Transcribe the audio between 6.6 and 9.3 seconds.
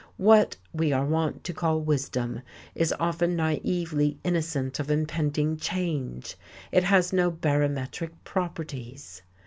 It has no barometric properties.